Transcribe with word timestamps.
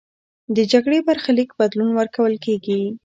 د 0.55 0.57
جګړې 0.71 0.99
برخلیک 1.07 1.49
بدلون 1.59 1.89
ورکول 1.99 2.33
کېږي. 2.45 2.81